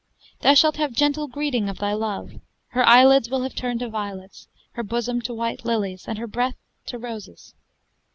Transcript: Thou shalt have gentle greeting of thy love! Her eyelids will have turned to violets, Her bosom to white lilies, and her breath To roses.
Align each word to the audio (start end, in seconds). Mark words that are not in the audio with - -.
Thou 0.39 0.55
shalt 0.55 0.77
have 0.77 0.93
gentle 0.93 1.27
greeting 1.27 1.69
of 1.69 1.77
thy 1.77 1.93
love! 1.93 2.31
Her 2.69 2.83
eyelids 2.87 3.29
will 3.29 3.43
have 3.43 3.53
turned 3.53 3.81
to 3.81 3.87
violets, 3.89 4.47
Her 4.71 4.81
bosom 4.81 5.21
to 5.21 5.33
white 5.35 5.63
lilies, 5.63 6.05
and 6.07 6.17
her 6.17 6.25
breath 6.25 6.55
To 6.87 6.97
roses. 6.97 7.53